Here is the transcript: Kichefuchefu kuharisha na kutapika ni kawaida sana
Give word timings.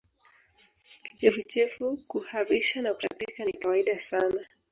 Kichefuchefu 1.03 1.97
kuharisha 2.07 2.81
na 2.81 2.93
kutapika 2.93 3.45
ni 3.45 3.53
kawaida 3.53 3.99
sana 3.99 4.45